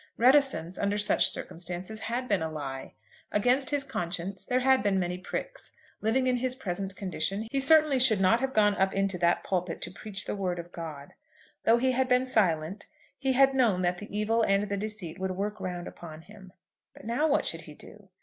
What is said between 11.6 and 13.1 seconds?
Though he had been silent,